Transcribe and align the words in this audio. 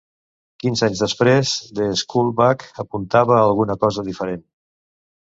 Quinze 0.61 0.83
anys 0.85 1.01
després, 1.01 1.51
"The 1.79 1.89
School 2.01 2.31
Bag" 2.39 2.65
apuntava 2.85 3.35
a 3.41 3.43
alguna 3.51 3.75
cosa 3.85 4.05
diferent. 4.09 4.41